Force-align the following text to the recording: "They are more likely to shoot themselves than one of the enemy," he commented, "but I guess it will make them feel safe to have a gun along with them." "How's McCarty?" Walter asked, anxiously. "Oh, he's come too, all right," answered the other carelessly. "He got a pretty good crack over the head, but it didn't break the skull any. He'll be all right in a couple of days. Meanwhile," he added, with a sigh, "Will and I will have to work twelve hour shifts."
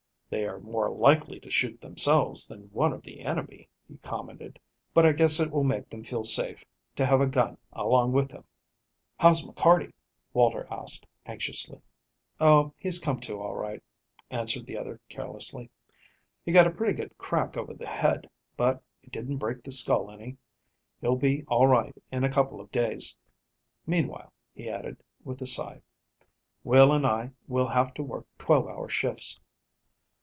"They 0.33 0.45
are 0.45 0.61
more 0.61 0.89
likely 0.89 1.41
to 1.41 1.49
shoot 1.51 1.81
themselves 1.81 2.47
than 2.47 2.69
one 2.71 2.93
of 2.93 3.01
the 3.01 3.19
enemy," 3.19 3.67
he 3.85 3.97
commented, 3.97 4.61
"but 4.93 5.05
I 5.05 5.11
guess 5.11 5.41
it 5.41 5.51
will 5.51 5.65
make 5.65 5.89
them 5.89 6.05
feel 6.05 6.23
safe 6.23 6.63
to 6.95 7.05
have 7.05 7.19
a 7.19 7.27
gun 7.27 7.57
along 7.73 8.13
with 8.13 8.29
them." 8.29 8.45
"How's 9.19 9.45
McCarty?" 9.45 9.91
Walter 10.31 10.65
asked, 10.71 11.05
anxiously. 11.25 11.81
"Oh, 12.39 12.73
he's 12.77 12.97
come 12.97 13.19
too, 13.19 13.41
all 13.41 13.55
right," 13.57 13.83
answered 14.29 14.65
the 14.65 14.77
other 14.77 15.01
carelessly. 15.09 15.69
"He 16.45 16.53
got 16.53 16.65
a 16.65 16.71
pretty 16.71 16.93
good 16.93 17.17
crack 17.17 17.57
over 17.57 17.73
the 17.73 17.85
head, 17.87 18.29
but 18.55 18.81
it 19.03 19.11
didn't 19.11 19.35
break 19.35 19.63
the 19.65 19.71
skull 19.73 20.09
any. 20.09 20.37
He'll 21.01 21.17
be 21.17 21.43
all 21.49 21.67
right 21.67 21.93
in 22.09 22.23
a 22.23 22.31
couple 22.31 22.61
of 22.61 22.71
days. 22.71 23.17
Meanwhile," 23.85 24.31
he 24.53 24.69
added, 24.69 25.03
with 25.25 25.41
a 25.41 25.45
sigh, 25.45 25.81
"Will 26.63 26.93
and 26.93 27.05
I 27.05 27.31
will 27.49 27.67
have 27.67 27.93
to 27.95 28.03
work 28.03 28.27
twelve 28.39 28.65
hour 28.69 28.87
shifts." 28.87 29.37